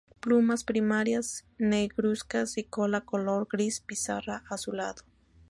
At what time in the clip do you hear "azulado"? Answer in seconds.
4.49-5.03